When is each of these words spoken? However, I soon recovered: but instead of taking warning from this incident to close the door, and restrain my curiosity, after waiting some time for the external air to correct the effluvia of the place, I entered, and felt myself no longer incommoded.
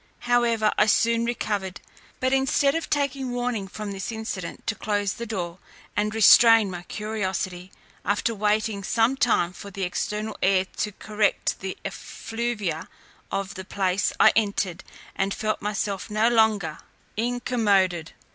However, 0.21 0.73
I 0.79 0.87
soon 0.87 1.25
recovered: 1.25 1.79
but 2.19 2.33
instead 2.33 2.73
of 2.73 2.89
taking 2.89 3.33
warning 3.33 3.67
from 3.67 3.91
this 3.91 4.11
incident 4.11 4.65
to 4.65 4.73
close 4.73 5.13
the 5.13 5.27
door, 5.27 5.59
and 5.95 6.15
restrain 6.15 6.71
my 6.71 6.81
curiosity, 6.81 7.71
after 8.03 8.33
waiting 8.33 8.83
some 8.83 9.15
time 9.15 9.53
for 9.53 9.69
the 9.69 9.83
external 9.83 10.35
air 10.41 10.65
to 10.77 10.91
correct 10.93 11.59
the 11.59 11.77
effluvia 11.85 12.89
of 13.31 13.53
the 13.53 13.63
place, 13.63 14.11
I 14.19 14.33
entered, 14.35 14.83
and 15.15 15.35
felt 15.35 15.61
myself 15.61 16.09
no 16.09 16.29
longer 16.29 16.79
incommoded. 17.15 18.13